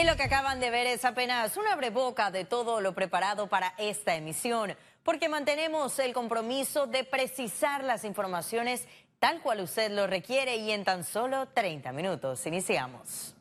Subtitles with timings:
[0.00, 3.74] Y lo que acaban de ver es apenas una breboca de todo lo preparado para
[3.76, 10.56] esta emisión, porque mantenemos el compromiso de precisar las informaciones tal cual usted lo requiere
[10.56, 12.46] y en tan solo 30 minutos.
[12.46, 13.34] Iniciamos.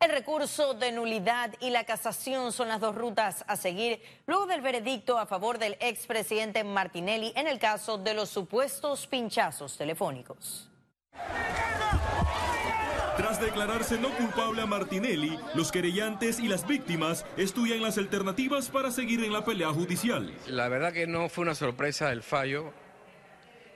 [0.00, 4.62] El recurso de nulidad y la casación son las dos rutas a seguir luego del
[4.62, 10.70] veredicto a favor del expresidente Martinelli en el caso de los supuestos pinchazos telefónicos.
[13.16, 18.90] Tras declararse no culpable a Martinelli, los querellantes y las víctimas estudian las alternativas para
[18.90, 20.32] seguir en la pelea judicial.
[20.46, 22.72] La verdad que no fue una sorpresa el fallo,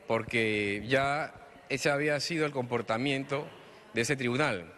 [0.09, 1.35] porque ya
[1.69, 3.47] ese había sido el comportamiento
[3.93, 4.73] de ese tribunal.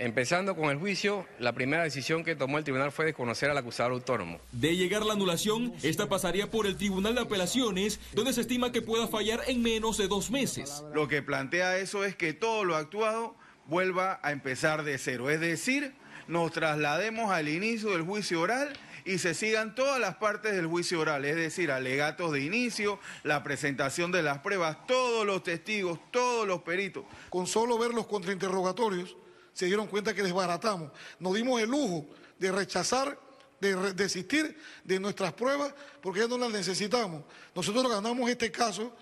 [0.00, 3.92] Empezando con el juicio, la primera decisión que tomó el tribunal fue desconocer al acusador
[3.92, 4.40] autónomo.
[4.50, 8.80] De llegar la anulación, esta pasaría por el Tribunal de Apelaciones, donde se estima que
[8.80, 10.82] pueda fallar en menos de dos meses.
[10.94, 13.36] Lo que plantea eso es que todo lo actuado
[13.70, 15.30] vuelva a empezar de cero.
[15.30, 15.94] Es decir,
[16.26, 18.72] nos traslademos al inicio del juicio oral
[19.04, 23.42] y se sigan todas las partes del juicio oral, es decir, alegatos de inicio, la
[23.42, 27.04] presentación de las pruebas, todos los testigos, todos los peritos.
[27.30, 29.16] Con solo ver los contrainterrogatorios,
[29.52, 30.90] se dieron cuenta que desbaratamos.
[31.20, 32.08] Nos dimos el lujo
[32.38, 33.18] de rechazar,
[33.60, 37.24] de desistir de nuestras pruebas porque ya no las necesitamos.
[37.54, 38.94] Nosotros ganamos este caso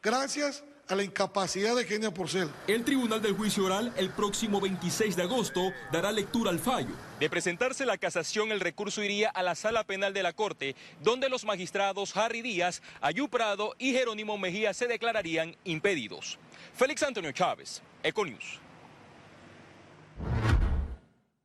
[0.00, 2.50] gracias a la incapacidad de Kenia Porcel.
[2.66, 6.94] El Tribunal del Juicio Oral el próximo 26 de agosto dará lectura al fallo.
[7.18, 11.28] De presentarse la casación, el recurso iría a la sala penal de la Corte, donde
[11.28, 16.38] los magistrados Harry Díaz, Ayú Prado y Jerónimo Mejía se declararían impedidos.
[16.74, 18.60] Félix Antonio Chávez, Econius.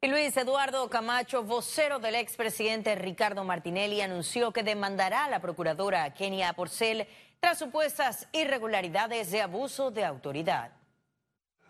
[0.01, 6.13] Y Luis Eduardo Camacho, vocero del expresidente Ricardo Martinelli, anunció que demandará a la procuradora
[6.13, 7.05] Kenia Porcel
[7.39, 10.71] tras supuestas irregularidades de abuso de autoridad.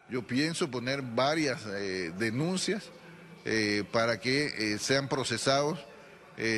[0.10, 2.90] Yo pienso poner varias eh, denuncias
[3.46, 5.80] eh, para que eh, sean procesados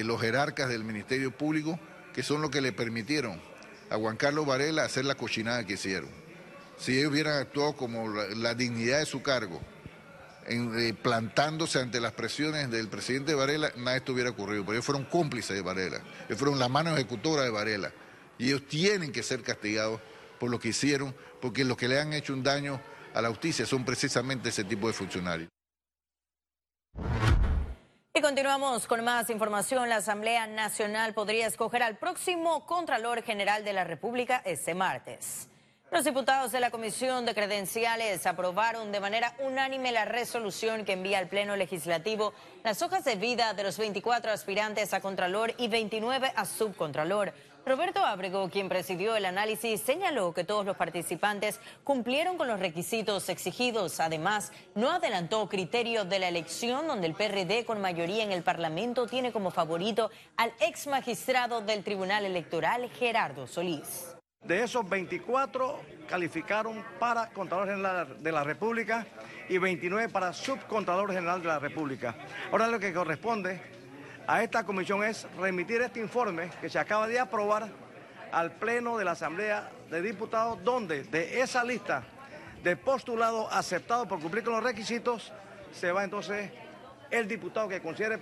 [0.03, 1.79] los jerarcas del Ministerio Público,
[2.13, 3.41] que son los que le permitieron
[3.89, 6.07] a Juan Carlos Varela hacer la cochinada que hicieron.
[6.77, 9.59] Si ellos hubieran actuado como la, dignidad de su cargo,
[11.01, 15.05] plantándose ante las presiones del presidente Varela, nada de esto hubiera ocurrido, pero ellos fueron
[15.05, 17.91] cómplices de Varela, ellos fueron la mano ejecutora de Varela
[18.41, 20.02] y ellos tienen que ser castigados
[20.40, 22.81] por lo que hicieron, porque los que le han hecho un daño
[23.13, 25.47] a la justicia son precisamente ese tipo de funcionarios.
[28.16, 29.88] Y continuamos con más información.
[29.90, 35.47] La Asamblea Nacional podría escoger al próximo Contralor General de la República este martes.
[35.91, 41.19] Los diputados de la Comisión de Credenciales aprobaron de manera unánime la resolución que envía
[41.19, 46.31] al Pleno Legislativo las hojas de vida de los 24 aspirantes a Contralor y 29
[46.34, 47.34] a Subcontralor.
[47.66, 53.29] Roberto Abrego, quien presidió el análisis, señaló que todos los participantes cumplieron con los requisitos
[53.29, 53.99] exigidos.
[53.99, 59.05] Además, no adelantó criterio de la elección donde el PRD con mayoría en el Parlamento
[59.05, 64.16] tiene como favorito al ex magistrado del Tribunal Electoral, Gerardo Solís.
[64.44, 65.79] De esos 24
[66.09, 69.05] calificaron para Contador General de la República
[69.47, 72.16] y 29 para Subcontador General de la República.
[72.51, 73.81] Ahora lo que corresponde
[74.27, 77.69] a esta comisión es remitir este informe que se acaba de aprobar
[78.31, 82.03] al Pleno de la Asamblea de Diputados, donde de esa lista
[82.63, 85.31] de postulados aceptados por cumplir con los requisitos,
[85.73, 86.51] se va entonces
[87.09, 88.19] el diputado que considere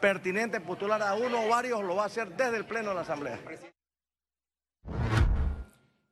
[0.00, 3.00] pertinente postular a uno o varios, lo va a hacer desde el Pleno de la
[3.02, 3.38] Asamblea.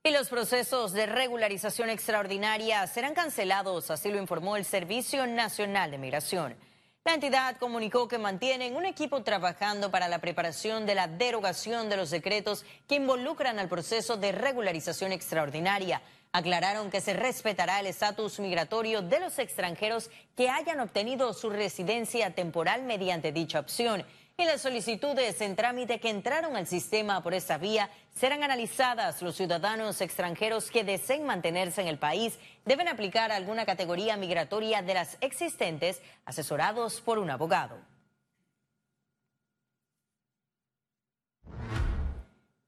[0.05, 5.99] Y los procesos de regularización extraordinaria serán cancelados, así lo informó el Servicio Nacional de
[5.99, 6.57] Migración.
[7.05, 11.97] La entidad comunicó que mantienen un equipo trabajando para la preparación de la derogación de
[11.97, 16.01] los decretos que involucran al proceso de regularización extraordinaria.
[16.31, 22.37] Aclararon que se respetará el estatus migratorio de los extranjeros que hayan obtenido su residencia
[22.37, 24.05] temporal mediante dicha opción
[24.37, 29.23] y las solicitudes en trámite que entraron al sistema por esta vía serán analizadas.
[29.23, 34.95] Los ciudadanos extranjeros que deseen mantenerse en el país deben aplicar alguna categoría migratoria de
[34.95, 37.79] las existentes, asesorados por un abogado.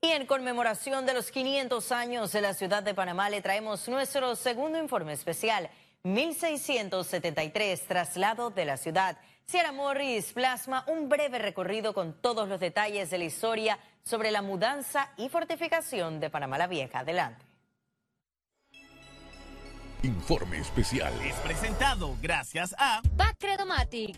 [0.01, 4.37] Y en conmemoración de los 500 años de la ciudad de Panamá le traemos nuestro
[4.37, 5.71] segundo informe especial,
[6.03, 9.17] 1673, traslado de la ciudad.
[9.47, 14.41] Sierra Morris plasma un breve recorrido con todos los detalles de la historia sobre la
[14.41, 17.01] mudanza y fortificación de Panamá la Vieja.
[17.01, 17.45] Adelante.
[20.03, 21.13] Informe especial.
[21.25, 24.17] Es presentado gracias a Bacredomatic.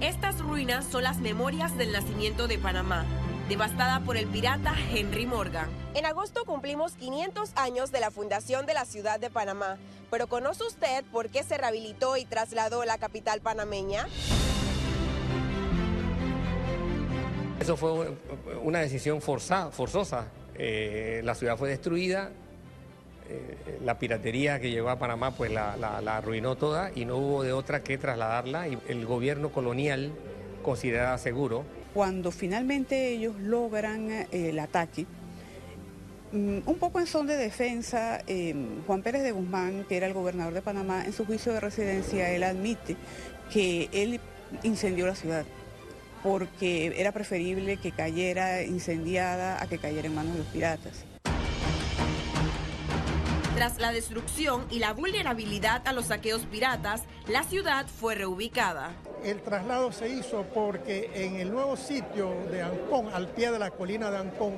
[0.00, 3.04] Estas ruinas son las memorias del nacimiento de Panamá
[3.48, 5.68] devastada por el pirata Henry Morgan.
[5.94, 9.78] En agosto cumplimos 500 años de la fundación de la ciudad de Panamá,
[10.10, 14.06] pero ¿conoce usted por qué se rehabilitó y trasladó la capital panameña?
[17.60, 18.16] Eso fue
[18.62, 20.26] una decisión forzosa.
[20.56, 22.30] Eh, la ciudad fue destruida,
[23.28, 25.74] eh, la piratería que llegó a Panamá pues la,
[26.16, 30.12] arruinó toda y no hubo de otra que trasladarla y el gobierno colonial
[30.62, 31.64] consideraba seguro.
[31.96, 35.06] Cuando finalmente ellos logran eh, el ataque,
[36.30, 38.20] mm, un poco en son de defensa,
[38.86, 42.30] Juan Pérez de Guzmán, que era el gobernador de Panamá, en su juicio de residencia,
[42.32, 42.98] él admite
[43.50, 44.20] que él
[44.62, 45.46] incendió la ciudad
[46.22, 51.04] porque era preferible que cayera incendiada a que cayera en manos de los piratas.
[53.54, 58.90] Tras la destrucción y la vulnerabilidad a los saqueos piratas, la ciudad fue reubicada.
[59.24, 63.70] El traslado se hizo porque en el nuevo sitio de Ancón, al pie de la
[63.70, 64.54] colina de Ancón,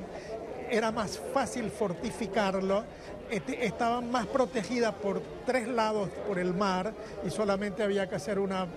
[0.69, 2.83] era más fácil fortificarlo,
[3.29, 6.93] estaba más protegida por tres lados por el mar
[7.25, 8.67] y solamente había que hacer una,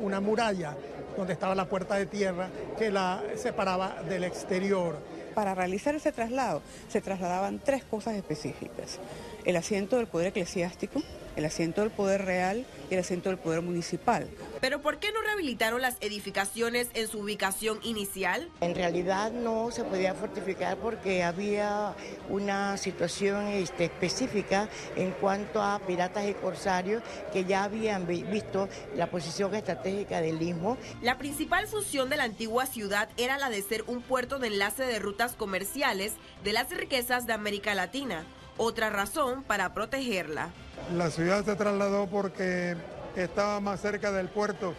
[0.00, 0.76] una muralla
[1.16, 2.48] donde estaba la puerta de tierra
[2.78, 4.96] que la separaba del exterior.
[5.34, 8.98] Para realizar ese traslado se trasladaban tres cosas específicas.
[9.44, 11.02] El asiento del poder eclesiástico,
[11.36, 14.28] el asiento del poder real y el asiento del poder municipal.
[14.60, 18.48] Pero ¿por qué no rehabilitaron las edificaciones en su ubicación inicial?
[18.60, 21.94] En realidad no se podía fortificar porque había
[22.28, 27.02] una situación este, específica en cuanto a piratas y corsarios
[27.32, 30.78] que ya habían visto la posición estratégica del istmo.
[31.02, 34.84] La principal función de la antigua ciudad era la de ser un puerto de enlace
[34.84, 38.24] de rutas comerciales de las riquezas de América Latina
[38.58, 40.50] otra razón para protegerla.
[40.94, 42.76] La ciudad se trasladó porque
[43.16, 44.74] estaba más cerca del puerto.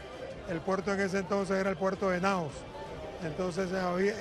[0.50, 2.54] El puerto en ese entonces era el puerto de Naos.
[3.24, 3.70] Entonces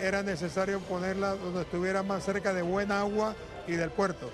[0.02, 3.36] era necesario ponerla donde estuviera más cerca de buen agua
[3.68, 4.30] y del puerto.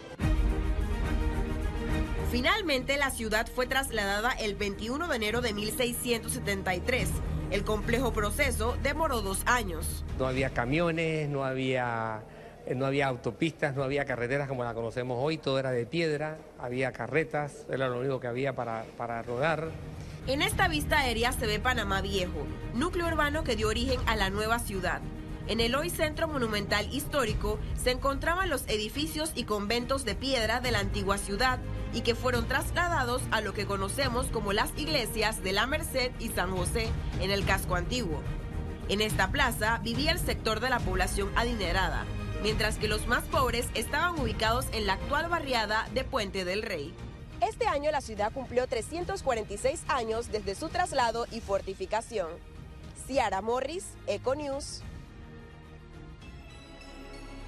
[2.30, 7.10] Finalmente la ciudad fue trasladada el 21 de enero de 1673.
[7.50, 10.06] El complejo proceso demoró dos años.
[10.18, 12.22] No había camiones, no había
[12.74, 16.92] no había autopistas, no había carreteras como la conocemos hoy, todo era de piedra, había
[16.92, 19.68] carretas, era lo único que había para, para rodar.
[20.26, 24.30] En esta vista aérea se ve Panamá Viejo, núcleo urbano que dio origen a la
[24.30, 25.00] nueva ciudad.
[25.48, 30.70] En el hoy centro monumental histórico se encontraban los edificios y conventos de piedra de
[30.70, 31.58] la antigua ciudad
[31.92, 36.28] y que fueron trasladados a lo que conocemos como las iglesias de la Merced y
[36.28, 36.88] San José
[37.20, 38.22] en el casco antiguo.
[38.88, 42.04] En esta plaza vivía el sector de la población adinerada,
[42.42, 46.94] mientras que los más pobres estaban ubicados en la actual barriada de Puente del Rey.
[47.40, 52.28] Este año la ciudad cumplió 346 años desde su traslado y fortificación.
[53.06, 54.82] Ciara Morris, Econews.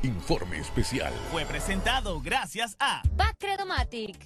[0.03, 1.15] Informe especial.
[1.31, 4.17] Fue presentado gracias a Bacredomatic.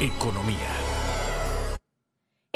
[0.00, 0.87] Economía.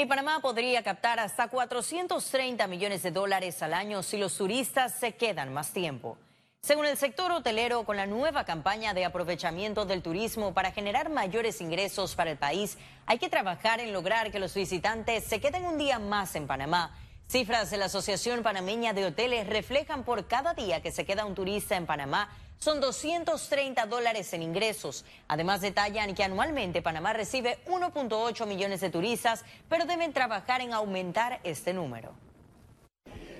[0.03, 5.15] Y Panamá podría captar hasta 430 millones de dólares al año si los turistas se
[5.15, 6.17] quedan más tiempo.
[6.61, 11.61] Según el sector hotelero, con la nueva campaña de aprovechamiento del turismo para generar mayores
[11.61, 15.77] ingresos para el país, hay que trabajar en lograr que los visitantes se queden un
[15.77, 16.93] día más en Panamá.
[17.27, 21.35] Cifras de la Asociación Panameña de Hoteles reflejan por cada día que se queda un
[21.35, 22.29] turista en Panamá
[22.63, 25.03] son 230 dólares en ingresos.
[25.27, 31.41] Además detallan que anualmente Panamá recibe 1.8 millones de turistas, pero deben trabajar en aumentar
[31.43, 32.13] este número.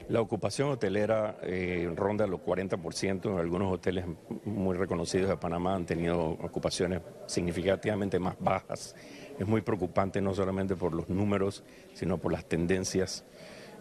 [0.10, 3.32] La ocupación hotelera eh, ronda los 40%.
[3.32, 4.04] En algunos hoteles
[4.44, 8.94] muy reconocidos de Panamá han tenido ocupaciones significativamente más bajas.
[9.40, 13.24] Es muy preocupante no solamente por los números, sino por las tendencias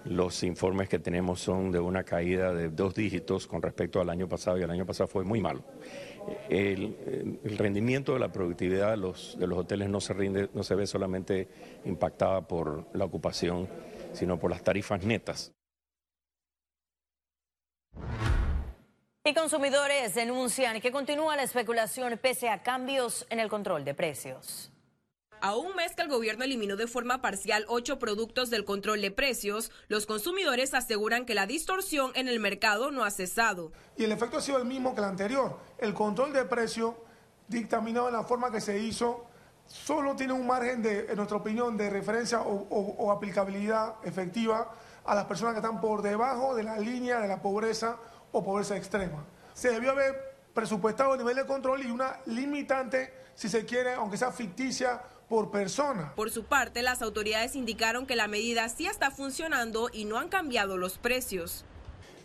[0.05, 4.29] los informes que tenemos son de una caída de dos dígitos con respecto al año
[4.29, 5.63] pasado y el año pasado fue muy malo.
[6.49, 10.75] El, rendimiento de la productividad de los, de los hoteles no se, rinde, no se
[10.75, 11.49] ve solamente
[11.85, 13.69] impactada por la ocupación,
[14.13, 15.53] sino por las tarifas netas.
[19.25, 24.72] Y consumidores denuncian que continúa la especulación pese a cambios en el control de precios.
[25.45, 29.11] A un mes que el gobierno eliminó de forma parcial ocho productos del control de
[29.11, 33.73] precios, los consumidores aseguran que la distorsión en el mercado no ha cesado.
[33.97, 35.59] Y el efecto ha sido el mismo que el anterior.
[35.79, 36.97] El control de precio
[37.49, 39.27] dictaminado en la forma que se hizo
[39.67, 44.71] solo tiene un margen de, en nuestra opinión, de referencia o, aplicabilidad efectiva
[45.05, 47.97] a las personas que están por debajo de la línea de la pobreza
[48.31, 49.25] o pobreza extrema.
[49.55, 54.17] Se debió haber presupuestado el nivel de control y una limitante, si se quiere, aunque
[54.17, 56.12] sea ficticia, por persona.
[56.15, 60.29] Por su parte, las autoridades indicaron que la medida sí está funcionando y no han
[60.29, 61.65] cambiado los precios.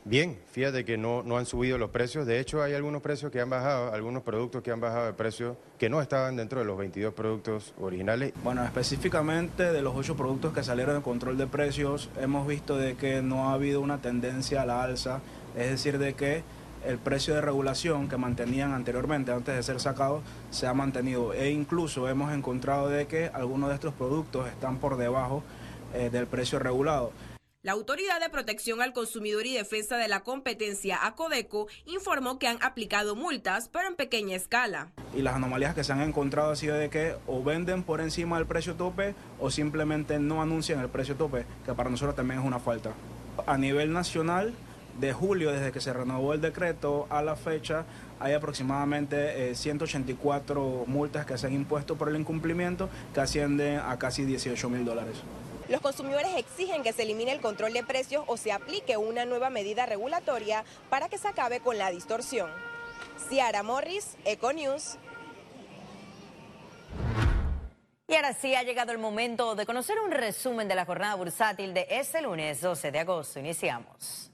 [0.04, 2.28] Bien, fíjate que no, no han subido los precios.
[2.28, 5.56] De hecho, hay algunos precios que han bajado, algunos productos que han bajado de precio
[5.78, 8.34] que no estaban dentro de los 22 productos originales.
[8.44, 12.98] Bueno, específicamente de los 8 productos que salieron de control de precios, hemos visto de
[12.98, 15.22] que no ha habido una tendencia a la alza,
[15.56, 16.44] es decir, de que
[16.88, 21.34] el precio de regulación que mantenían anteriormente, antes de ser sacados, se ha mantenido.
[21.34, 25.44] E incluso hemos encontrado de que algunos de estos productos están por debajo
[25.94, 27.12] eh, del precio regulado.
[27.62, 32.63] La Autoridad de Protección al Consumidor y Defensa de la Competencia, ACODECO, informó que han
[32.63, 34.91] aplicado multas, pero en pequeña escala.
[35.13, 38.38] Y las anomalías que se han encontrado ha sido de que o venden por encima
[38.38, 42.46] del precio tope o simplemente no anuncian el precio tope, que para nosotros también es
[42.46, 42.94] una falta.
[43.46, 44.53] A nivel nacional,
[45.00, 47.86] de julio, desde que se renovó el decreto a la fecha,
[48.20, 53.98] hay aproximadamente 184 eh, multas que se han impuesto por el incumplimiento, que ascienden a
[54.00, 55.18] casi 18 mil dólares.
[55.70, 59.50] Los consumidores exigen que se elimine el control de precios o se aplique una nueva
[59.50, 62.50] medida regulatoria para que se acabe con la distorsión.
[63.27, 64.98] Ciara Morris, Econews.
[68.08, 71.74] Y ahora sí ha llegado el momento de conocer un resumen de la jornada bursátil
[71.74, 73.39] de este lunes 12 de agosto.
[73.39, 74.32] Iniciamos.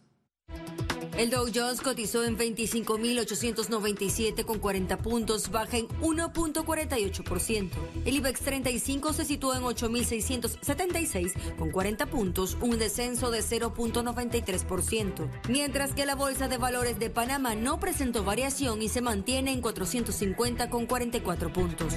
[1.18, 7.70] El Dow Jones cotizó en 25.897 con 40 puntos, baja en 1.48%.
[8.06, 15.30] El IBEX 35 se situó en 8.676 con 40 puntos, un descenso de 0.93%.
[15.50, 19.62] Mientras que la Bolsa de Valores de Panamá no presentó variación y se mantiene en
[19.62, 21.94] 450 con 44 puntos.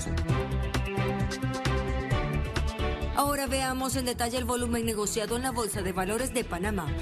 [3.16, 6.94] Ahora veamos en detalle el volumen negociado en la Bolsa de Valores de Panamá.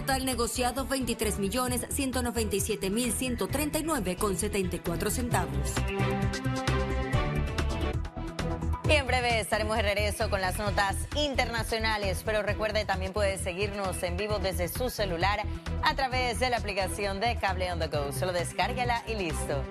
[0.00, 5.74] Total negociado 23 millones 197 mil 139 con 74 centavos.
[8.88, 14.02] Y en breve estaremos de regreso con las notas internacionales, pero recuerde también puede seguirnos
[14.02, 15.42] en vivo desde su celular
[15.82, 18.10] a través de la aplicación de Cable on the Go.
[18.10, 19.62] Solo descárguela y listo.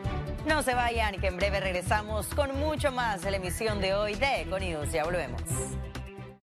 [0.45, 4.13] No se vayan, que en breve regresamos con mucho más de la emisión de hoy
[4.13, 4.91] de Econius.
[4.91, 5.41] Ya volvemos.